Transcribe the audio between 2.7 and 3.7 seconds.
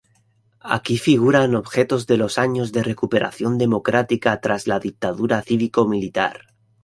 de recuperación